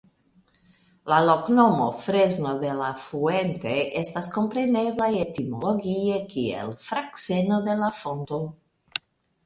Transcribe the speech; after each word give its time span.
La 1.11 1.19
loknomo 1.29 1.89
"Fresno 2.05 2.55
de 2.63 2.71
la 2.79 2.89
Fuente" 3.03 3.75
estas 4.03 4.33
komprenebla 4.39 5.13
etimologie 5.27 6.21
kiel 6.35 6.77
Frakseno 6.89 7.65
de 7.71 7.81
la 7.85 7.97
Fonto. 8.03 8.47